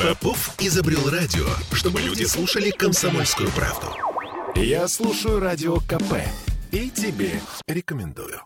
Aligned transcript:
Попов 0.00 0.54
изобрел 0.60 1.10
радио, 1.10 1.44
чтобы 1.72 2.00
люди 2.00 2.22
слушали 2.22 2.70
комсомольскую 2.70 3.50
правду. 3.50 3.88
Я 4.54 4.86
слушаю 4.86 5.40
радио 5.40 5.78
КП 5.80 6.22
и 6.70 6.88
тебе 6.88 7.40
рекомендую. 7.66 8.40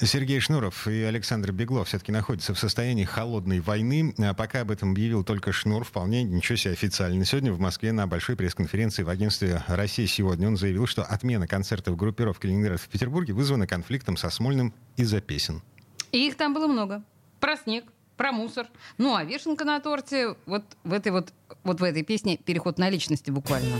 Сергей 0.00 0.40
Шнуров 0.40 0.88
и 0.88 1.02
Александр 1.02 1.52
Беглов 1.52 1.88
все-таки 1.88 2.12
находятся 2.12 2.54
в 2.54 2.58
состоянии 2.58 3.04
холодной 3.04 3.60
войны. 3.60 4.14
А 4.16 4.32
пока 4.32 4.62
об 4.62 4.70
этом 4.70 4.92
объявил 4.92 5.22
только 5.22 5.52
Шнур, 5.52 5.84
вполне 5.84 6.22
ничего 6.22 6.56
себе 6.56 6.72
официально. 6.72 7.22
Сегодня 7.26 7.52
в 7.52 7.60
Москве 7.60 7.92
на 7.92 8.06
большой 8.06 8.36
пресс-конференции 8.36 9.02
в 9.02 9.10
агентстве 9.10 9.62
«Россия 9.66 10.06
сегодня» 10.06 10.48
он 10.48 10.56
заявил, 10.56 10.86
что 10.86 11.02
отмена 11.02 11.46
концертов 11.46 11.94
группировки 11.98 12.46
«Ленинград» 12.46 12.80
в 12.80 12.88
Петербурге 12.88 13.34
вызвана 13.34 13.66
конфликтом 13.66 14.16
со 14.16 14.30
Смольным 14.30 14.72
из-за 14.96 15.20
песен. 15.20 15.62
И 16.10 16.26
их 16.26 16.38
там 16.38 16.54
было 16.54 16.66
много. 16.68 17.02
Про 17.38 17.56
снег, 17.56 17.84
про 18.18 18.32
мусор. 18.32 18.66
Ну, 18.98 19.14
а 19.14 19.24
вишенка 19.24 19.64
на 19.64 19.80
торте 19.80 20.34
вот 20.44 20.64
в 20.84 20.92
этой 20.92 21.12
вот, 21.12 21.32
вот 21.64 21.80
в 21.80 21.84
этой 21.84 22.02
песне 22.02 22.36
переход 22.36 22.76
на 22.78 22.90
личности 22.90 23.30
буквально. 23.30 23.76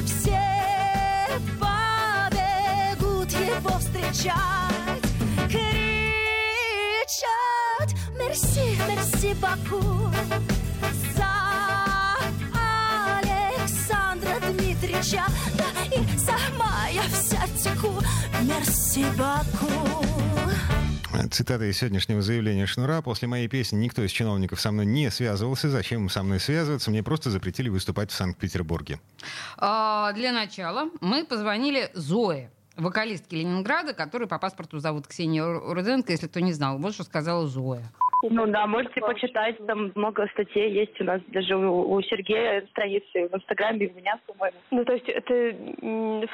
Все 0.05 0.41
побегут 1.61 3.31
его 3.31 3.79
встречать 3.79 5.05
Кричат 5.49 5.79
Мерси, 8.19 8.77
мерси, 8.89 9.35
Баку 9.35 9.83
За 11.17 11.33
Александра 13.31 14.41
Дмитрича 14.51 15.25
Да 15.57 15.71
и 15.97 16.19
сама 16.19 16.89
я 16.93 17.03
вся 17.03 17.47
теку 17.63 17.94
Мерси, 18.45 19.07
Цитата 21.31 21.65
из 21.65 21.79
сегодняшнего 21.79 22.21
заявления 22.21 22.67
Шнура. 22.67 23.01
«После 23.01 23.27
моей 23.27 23.49
песни 23.49 23.77
никто 23.77 24.03
из 24.03 24.11
чиновников 24.11 24.61
со 24.61 24.71
мной 24.71 24.85
не 24.85 25.11
связывался. 25.11 25.71
Зачем 25.71 26.03
им 26.03 26.09
со 26.11 26.23
мной 26.23 26.41
связываться? 26.41 26.91
Мне 26.91 27.03
просто 27.03 27.31
запретили 27.31 27.71
выступать 27.71 28.11
в 28.11 28.15
Санкт-Петербурге». 28.15 29.01
А, 29.57 30.13
для 30.13 30.33
начала 30.33 30.91
мы 31.01 31.25
позвонили 31.25 31.91
Зое, 31.95 32.51
вокалистке 32.77 33.39
Ленинграда, 33.39 33.95
которую 33.95 34.29
по 34.29 34.39
паспорту 34.39 34.79
зовут 34.79 35.07
Ксения 35.07 35.45
Руденко, 35.45 36.13
если 36.13 36.27
кто 36.27 36.41
не 36.41 36.53
знал. 36.53 36.79
Вот 36.79 36.95
что 36.95 37.05
сказала 37.05 37.47
Зоя. 37.47 37.91
Ну 38.31 38.47
да, 38.47 38.67
можете 38.67 39.01
почитать, 39.01 39.57
там 39.67 39.93
много 39.95 40.27
статей 40.29 40.71
есть 40.71 41.01
у 41.01 41.05
нас, 41.05 41.21
даже 41.29 41.57
у, 41.57 41.93
у 41.93 42.03
Сергея 42.03 42.63
страницы 42.71 43.29
в 43.29 43.35
Инстаграме, 43.35 43.87
и 43.87 43.93
у 43.93 43.95
меня, 43.95 44.19
по-моему. 44.27 44.57
Ну, 44.71 44.85
то 44.85 44.93
есть 44.93 45.09
это 45.09 45.33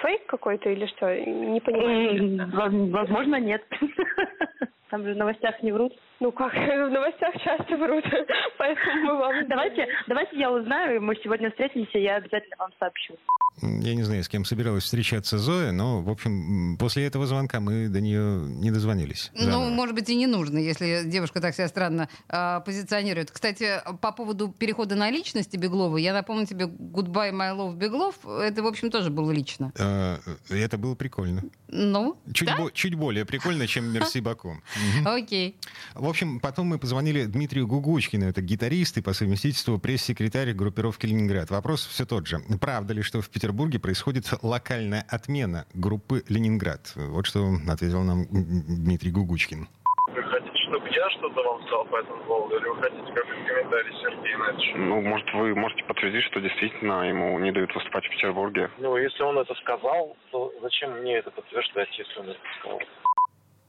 фейк 0.02 0.27
какой-то 0.27 0.70
или 0.70 0.86
что? 0.86 1.14
Не 1.14 1.61
понимаю. 1.61 2.91
Возможно, 2.91 3.41
нет. 3.41 3.62
Там 4.91 5.05
же 5.05 5.14
в 5.14 5.16
новостях 5.16 5.62
не 5.62 5.72
врут. 5.72 5.92
Ну 6.20 6.33
как, 6.33 6.52
в 6.55 6.91
новостях 6.91 7.34
часто 7.42 7.77
врут, 7.77 8.05
поэтому 8.58 9.02
мы 9.05 9.19
вам... 9.19 9.48
Давайте, 9.48 9.86
давайте 10.08 10.38
я 10.38 10.50
узнаю, 10.50 11.00
мы 11.00 11.14
сегодня 11.22 11.50
встретимся, 11.50 11.98
я 11.98 12.16
обязательно 12.16 12.56
вам 12.58 12.70
сообщу. 12.78 13.14
Я 13.62 13.94
не 13.94 14.02
знаю, 14.02 14.22
с 14.22 14.28
кем 14.28 14.44
собиралась 14.44 14.84
встречаться 14.84 15.38
Зоя, 15.38 15.72
но, 15.72 16.00
в 16.02 16.08
общем, 16.11 16.77
после 16.78 17.06
этого 17.06 17.27
звонка 17.27 17.61
мы 17.61 17.88
до 17.88 18.00
нее 18.00 18.41
не 18.42 18.70
дозвонились. 18.70 19.30
Ну, 19.34 19.44
заново. 19.44 19.68
может 19.70 19.94
быть, 19.94 20.08
и 20.08 20.14
не 20.14 20.27
нужно, 20.27 20.58
если 20.58 21.02
девушка 21.05 21.41
так 21.41 21.55
себя 21.55 21.68
странно 21.68 22.08
а, 22.28 22.61
позиционирует. 22.61 23.30
Кстати, 23.30 23.83
по 24.00 24.12
поводу 24.12 24.48
перехода 24.48 24.94
на 24.94 25.11
личности 25.11 25.56
Беглова, 25.56 25.96
я 25.98 26.12
напомню 26.12 26.46
тебе 26.46 26.66
«Goodbye, 26.66 27.33
my 27.33 27.56
love, 27.56 27.77
Беглов», 27.77 28.14
это, 28.27 28.62
в 28.62 28.66
общем, 28.66 28.91
тоже 28.91 29.11
было 29.11 29.30
лично. 29.30 29.72
Э, 29.78 30.16
Это 30.50 30.78
было 30.78 30.94
прикольно. 30.94 31.42
Ну, 31.68 32.16
Чуть, 32.33 32.48
да? 32.48 32.56
бо- 32.56 32.70
чуть 32.72 32.94
более 32.94 33.24
прикольно, 33.24 33.66
чем 33.66 33.92
«Мерси 33.92 34.20
Баку». 34.20 34.56
Окей. 35.05 35.56
В 35.95 36.09
общем, 36.09 36.41
потом 36.41 36.67
мы 36.67 36.78
позвонили 36.78 37.25
Дмитрию 37.25 37.67
Гугучкину, 37.67 38.27
это 38.27 38.41
гитарист 38.41 38.98
и 38.98 39.03
по 39.03 39.12
совместительству 39.12 39.79
пресс-секретарь 39.79 40.52
группировки 40.52 41.07
«Ленинград». 41.07 41.51
Вопрос 41.51 41.86
все 41.86 42.05
тот 42.07 42.27
же. 42.27 42.39
Правда 42.61 42.95
ли, 42.95 43.02
что 43.02 43.20
в 43.20 43.29
Петербурге 43.30 43.79
происходит 43.79 44.27
локальная 44.42 45.05
отмена 45.08 45.67
группы 45.74 46.23
«Ленинград»? 46.29 46.92
Вот 46.96 47.27
что 47.27 47.55
ответил 47.69 48.02
нам 48.02 48.27
Дмитрий 48.30 49.11
Гугучкин. 49.11 49.69
Вы 50.14 50.23
хотите, 50.24 50.57
чтобы 50.69 50.89
я 50.89 51.11
что-то 51.11 51.42
вам 51.42 51.63
сказал 51.63 51.85
по 51.86 51.96
этому 51.96 52.24
поводу, 52.24 52.57
или 52.57 52.69
вы 52.69 52.77
хотите 52.83 53.13
какой-то 53.14 53.45
комментарий 53.46 53.95
Сергея 54.02 54.39
на 54.39 54.45
это? 54.51 54.79
Ну, 54.79 55.01
может, 55.02 55.35
вы 55.35 55.55
можете 55.55 55.85
подтвердить, 55.85 56.24
что 56.24 56.40
действительно 56.40 57.08
ему 57.08 57.39
не 57.39 57.52
дают 57.52 57.74
выступать 57.74 58.05
в 58.07 58.11
Петербурге? 58.11 58.70
Ну, 58.79 58.96
если 58.96 59.23
он 59.23 59.39
это 59.39 59.55
сказал, 59.55 60.17
то 60.30 60.52
зачем 60.63 60.98
мне 61.01 61.19
это 61.19 61.30
подтверждать, 61.30 61.89
если 61.98 62.19
он 62.20 62.30
это 62.30 62.40
сказал? 62.58 62.80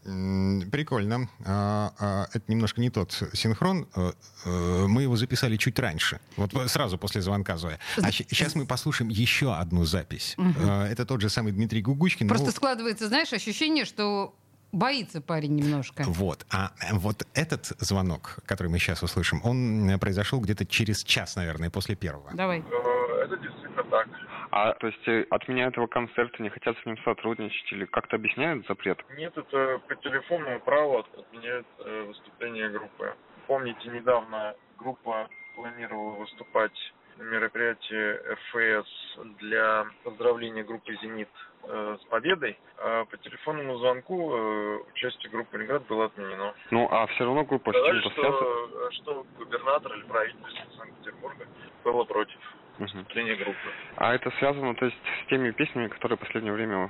Прикольно. 0.03 1.29
А, 1.45 1.93
а, 1.99 2.25
Это 2.33 2.43
немножко 2.51 2.81
не 2.81 2.89
тот 2.89 3.11
синхрон. 3.33 3.87
Э, 3.95 4.11
э, 4.45 4.85
Мы 4.87 5.03
его 5.03 5.15
записали 5.15 5.57
чуть 5.57 5.77
раньше. 5.79 6.19
Вот 6.37 6.51
сразу 6.69 6.97
после 6.97 7.21
звонка 7.21 7.57
Зоя. 7.57 7.79
А 8.01 8.11
сейчас 8.11 8.55
мы 8.55 8.65
послушаем 8.65 9.09
еще 9.09 9.53
одну 9.53 9.85
запись. 9.85 10.35
Э, 10.37 10.83
Это 10.91 11.05
тот 11.05 11.21
же 11.21 11.29
самый 11.29 11.51
Дмитрий 11.53 11.81
Гугучкин. 11.81 12.27
но- 12.27 12.33
Просто 12.35 12.51
складывается, 12.51 13.07
знаешь, 13.07 13.31
ощущение, 13.33 13.85
что 13.85 14.33
боится 14.71 15.21
парень 15.21 15.55
немножко. 15.55 16.03
Вот. 16.07 16.45
А 16.49 16.71
вот 16.93 17.27
этот 17.33 17.73
звонок, 17.79 18.39
который 18.45 18.67
мы 18.69 18.79
сейчас 18.79 19.03
услышим, 19.03 19.41
он 19.43 19.99
произошел 19.99 20.39
где-то 20.39 20.65
через 20.65 21.03
час, 21.03 21.35
наверное, 21.35 21.69
после 21.69 21.95
первого. 21.95 22.31
Давай. 22.33 22.59
Э, 22.59 23.23
Это 23.25 23.37
действительно 23.37 23.83
так. 23.91 24.07
А, 24.51 24.73
то 24.73 24.87
есть, 24.87 25.07
э, 25.07 25.25
отменяют 25.29 25.77
его 25.77 25.87
концерты, 25.87 26.43
не 26.43 26.49
хотят 26.49 26.77
с 26.77 26.85
ним 26.85 26.97
сотрудничать 26.99 27.71
или 27.71 27.85
как-то 27.85 28.17
объясняют 28.17 28.67
запрет? 28.67 28.99
Нет, 29.17 29.37
это 29.37 29.81
по 29.87 29.95
телефону 29.95 30.59
право 30.59 31.05
отменяет 31.17 31.65
э, 31.79 32.03
выступление 32.03 32.69
группы. 32.69 33.15
Помните, 33.47 33.89
недавно 33.89 34.55
группа 34.77 35.29
планировала 35.55 36.15
выступать 36.15 36.93
на 37.17 37.23
мероприятии 37.23 38.17
РФС 38.33 39.19
для 39.39 39.85
поздравления 40.03 40.63
группы 40.63 40.95
«Зенит» 41.01 41.29
э, 41.63 41.97
с 42.01 42.05
победой. 42.05 42.57
А 42.77 43.05
по 43.05 43.17
телефонному 43.17 43.77
звонку 43.77 44.35
э, 44.35 44.79
участие 44.93 45.31
группы 45.31 45.57
«Ленинград» 45.57 45.85
было 45.87 46.05
отменено. 46.05 46.53
Ну, 46.71 46.87
а 46.91 47.07
все 47.07 47.25
равно 47.25 47.43
группа 47.45 47.71
с 47.71 47.75
Сказали, 47.75 48.01
чем-то 48.01 48.21
связана? 48.21 48.37
что, 48.41 48.91
что 48.91 49.25
губернатор 49.37 49.93
или 49.93 50.03
правительство 50.03 50.77
Санкт-Петербурга 50.77 51.47
было 51.83 52.03
против 52.03 52.39
Мгм. 52.81 52.99
выступления 52.99 53.35
группы. 53.35 53.69
А 53.97 54.13
это 54.13 54.31
связано, 54.39 54.73
то 54.75 54.85
есть, 54.85 54.97
с 55.23 55.29
теми 55.29 55.51
песнями, 55.51 55.87
которые 55.87 56.17
в 56.17 56.21
последнее 56.21 56.53
время 56.53 56.89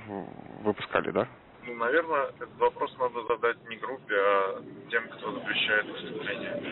выпускали, 0.62 1.12
да? 1.12 1.28
Ну, 1.64 1.76
наверное, 1.76 2.28
этот 2.28 2.58
вопрос 2.58 2.96
надо 2.98 3.22
задать 3.28 3.58
не 3.70 3.76
группе, 3.78 4.16
а 4.16 4.64
тем, 4.90 5.08
кто 5.10 5.32
запрещает 5.32 5.86
выступление. 5.86 6.64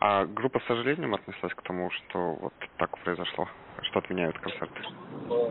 А 0.00 0.24
группа 0.24 0.60
с 0.60 0.64
сожалением 0.64 1.14
отнеслась 1.14 1.52
к 1.52 1.62
тому, 1.62 1.90
что 1.90 2.34
вот 2.36 2.54
так 2.78 2.96
произошло, 3.00 3.48
что 3.82 3.98
отменяют 3.98 4.38
концерты? 4.38 4.82
Ну, 5.28 5.50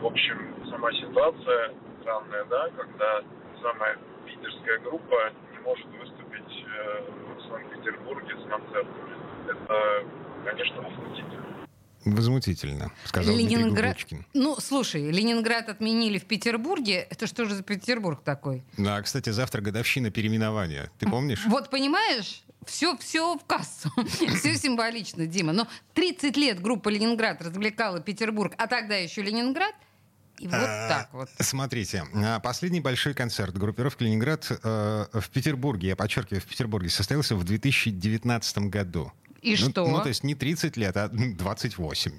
в 0.00 0.06
общем, 0.06 0.66
сама 0.68 0.90
ситуация 0.92 1.74
странная, 2.00 2.44
да, 2.46 2.68
когда 2.70 3.22
самая 3.62 3.98
питерская 4.26 4.78
группа 4.78 5.32
не 5.52 5.58
может 5.60 5.86
выступить 5.86 6.66
э, 6.66 7.02
в 7.36 7.48
Санкт-Петербурге 7.48 8.34
с 8.34 8.48
концертами. 8.48 9.14
Это, 9.48 10.04
конечно, 10.44 10.82
возмутительно. 10.82 11.67
Возмутительно, 12.14 12.92
сказал 13.04 13.34
Дмитрий 13.34 13.56
Ленинград. 13.56 13.96
Гугучкин. 13.96 14.26
Ну, 14.34 14.56
слушай, 14.60 15.10
Ленинград 15.10 15.68
отменили 15.68 16.18
в 16.18 16.24
Петербурге. 16.24 17.06
Это 17.10 17.26
что 17.26 17.44
же 17.44 17.54
за 17.54 17.62
Петербург 17.62 18.22
такой? 18.24 18.64
Ну, 18.76 18.90
а, 18.90 19.02
кстати, 19.02 19.30
завтра 19.30 19.60
годовщина 19.60 20.10
переименования. 20.10 20.90
Ты 20.98 21.08
помнишь? 21.08 21.44
Вот 21.46 21.70
понимаешь, 21.70 22.42
все, 22.66 22.96
все 22.98 23.36
в 23.36 23.44
кассу. 23.44 23.90
все 24.38 24.56
символично, 24.56 25.26
Дима. 25.26 25.52
Но 25.52 25.66
30 25.94 26.36
лет 26.36 26.60
группа 26.60 26.88
Ленинград 26.88 27.42
развлекала 27.42 28.00
Петербург, 28.00 28.54
а 28.58 28.66
тогда 28.66 28.96
еще 28.96 29.22
Ленинград. 29.22 29.74
И 30.38 30.46
вот 30.46 30.54
А, 30.54 30.88
так 30.88 31.08
вот. 31.12 31.28
Смотрите, 31.40 32.04
а, 32.14 32.38
последний 32.40 32.80
большой 32.80 33.12
концерт 33.12 33.56
группировки 33.56 34.04
«Ленинград» 34.04 34.46
э, 34.50 35.06
в 35.12 35.30
Петербурге, 35.30 35.88
я 35.88 35.96
подчеркиваю, 35.96 36.40
в 36.40 36.46
Петербурге, 36.46 36.90
состоялся 36.90 37.34
в 37.34 37.42
2019 37.42 38.58
году. 38.58 39.12
И 39.48 39.62
ну, 39.62 39.70
что? 39.70 39.86
Ну, 39.86 40.00
то 40.02 40.08
есть 40.08 40.24
не 40.24 40.34
30 40.34 40.76
лет, 40.76 40.96
а 40.96 41.08
28. 41.08 42.12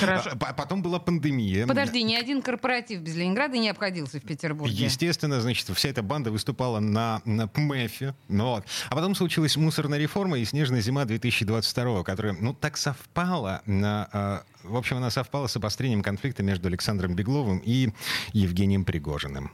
Хорошо. 0.00 0.30
А, 0.32 0.36
по- 0.36 0.52
Потом 0.52 0.82
была 0.82 0.98
пандемия. 0.98 1.66
Подожди, 1.66 2.02
ни 2.02 2.14
один 2.14 2.42
корпоратив 2.42 3.00
без 3.00 3.14
Ленинграда 3.16 3.56
не 3.58 3.68
обходился 3.70 4.20
в 4.20 4.22
Петербурге. 4.22 4.84
Естественно, 4.84 5.40
значит, 5.40 5.68
вся 5.74 5.88
эта 5.88 6.02
банда 6.02 6.30
выступала 6.30 6.80
на, 6.80 7.22
на 7.24 7.48
ПМЭФе. 7.48 8.14
Ну, 8.28 8.44
вот. 8.44 8.64
А 8.90 8.94
потом 8.94 9.14
случилась 9.14 9.56
мусорная 9.56 9.98
реформа 9.98 10.38
и 10.38 10.44
снежная 10.44 10.80
зима 10.80 11.04
2022, 11.04 12.04
которая, 12.04 12.36
ну, 12.38 12.52
так 12.54 12.76
совпала. 12.76 13.62
На, 13.66 14.08
а, 14.12 14.42
в 14.62 14.76
общем, 14.76 14.96
она 14.96 15.10
совпала 15.10 15.46
с 15.46 15.56
обострением 15.56 16.02
конфликта 16.02 16.42
между 16.42 16.68
Александром 16.68 17.14
Бегловым 17.14 17.58
и 17.64 17.90
Евгением 18.32 18.84
Пригожиным. 18.84 19.52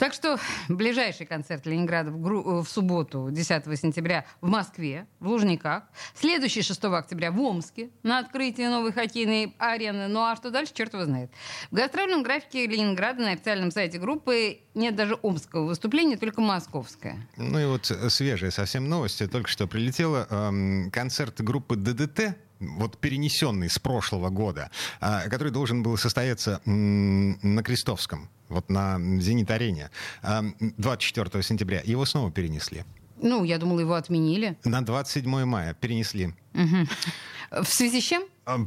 Так 0.00 0.14
что 0.14 0.38
ближайший 0.70 1.26
концерт 1.26 1.66
Ленинграда 1.66 2.10
в, 2.10 2.18
Гру- 2.18 2.62
в 2.62 2.66
субботу, 2.66 3.28
10 3.30 3.78
сентября, 3.78 4.24
в 4.40 4.48
Москве, 4.48 5.06
в 5.20 5.28
Лужниках. 5.28 5.82
Следующий 6.14 6.62
6 6.62 6.82
октября 6.84 7.30
в 7.30 7.38
Омске 7.38 7.90
на 8.02 8.18
открытии 8.18 8.66
новой 8.66 8.92
хоккейной 8.92 9.54
арены. 9.58 10.08
Ну 10.08 10.20
а 10.20 10.36
что 10.36 10.50
дальше, 10.50 10.72
черт 10.72 10.94
его 10.94 11.04
знает. 11.04 11.30
В 11.70 11.74
гастрольном 11.74 12.22
графике 12.22 12.66
Ленинграда 12.66 13.20
на 13.20 13.32
официальном 13.32 13.70
сайте 13.70 13.98
группы 13.98 14.60
нет 14.72 14.96
даже 14.96 15.18
омского 15.20 15.66
выступления, 15.66 16.16
только 16.16 16.40
московское. 16.40 17.28
Ну 17.36 17.58
и 17.58 17.66
вот 17.66 17.84
свежая 18.08 18.52
совсем 18.52 18.88
новость. 18.88 19.30
Только 19.30 19.50
что 19.50 19.66
прилетела 19.66 20.26
эм, 20.30 20.90
концерт 20.90 21.42
группы 21.42 21.76
ДДТ 21.76 22.38
вот 22.60 22.98
перенесенный 22.98 23.68
с 23.68 23.78
прошлого 23.78 24.30
года, 24.30 24.70
а, 25.00 25.28
который 25.28 25.52
должен 25.52 25.82
был 25.82 25.96
состояться 25.96 26.60
на 26.64 27.62
Крестовском, 27.62 28.28
вот 28.48 28.68
на 28.70 28.98
Зенит-арене, 28.98 29.90
24 30.22 31.42
сентября. 31.42 31.80
Его 31.84 32.04
снова 32.04 32.30
перенесли. 32.30 32.84
Ну, 33.22 33.44
я 33.44 33.58
думала, 33.58 33.80
его 33.80 33.94
отменили. 33.94 34.56
На 34.64 34.84
27 34.84 35.44
мая 35.44 35.74
перенесли. 35.74 36.34
Угу. 36.54 37.62
В 37.62 37.68
связи 37.68 38.00
с 38.00 38.04
чем? 38.04 38.24
А, 38.46 38.58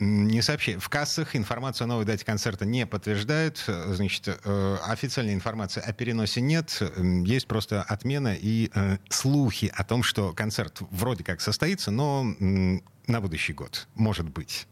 не 0.00 0.42
сообщаю. 0.42 0.80
В 0.80 0.88
кассах 0.88 1.36
информацию 1.36 1.86
о 1.86 1.88
новой 1.88 2.04
дате 2.04 2.24
концерта 2.24 2.64
не 2.66 2.86
подтверждают. 2.86 3.64
Значит, 3.66 4.28
э, 4.44 4.76
официальной 4.86 5.34
информации 5.34 5.80
о 5.80 5.92
переносе 5.92 6.40
нет. 6.40 6.82
Есть 7.24 7.46
просто 7.46 7.82
отмена 7.82 8.34
и 8.38 8.70
э, 8.74 8.98
слухи 9.08 9.72
о 9.74 9.84
том, 9.84 10.02
что 10.02 10.32
концерт 10.32 10.78
вроде 10.90 11.24
как 11.24 11.40
состоится, 11.40 11.90
но 11.90 12.24
на 12.38 13.20
будущий 13.20 13.52
год, 13.52 13.88
может 13.94 14.28
быть. 14.28 14.66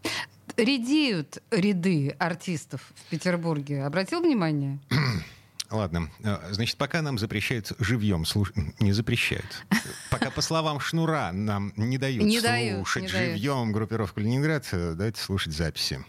Редеют 0.56 1.42
ряды 1.50 2.14
артистов 2.18 2.80
в 2.94 3.10
Петербурге. 3.10 3.84
Обратил 3.84 4.20
внимание? 4.20 4.78
Ладно. 5.70 6.10
Э, 6.20 6.48
значит, 6.50 6.76
пока 6.76 7.02
нам 7.02 7.18
запрещают 7.18 7.72
живьем 7.78 8.24
слушать... 8.24 8.56
Не 8.80 8.92
запрещают. 8.92 9.64
Пока, 10.10 10.30
по 10.30 10.40
словам 10.40 10.80
Шнура, 10.80 11.32
нам 11.32 11.72
не 11.76 11.98
дают 11.98 12.24
не 12.24 12.40
слушать 12.40 13.02
дают, 13.04 13.10
живьем 13.10 13.56
дают. 13.56 13.74
группировку 13.74 14.20
«Ленинград», 14.20 14.66
э, 14.72 14.94
давайте 14.96 15.20
слушать 15.20 15.52
записи. 15.52 16.04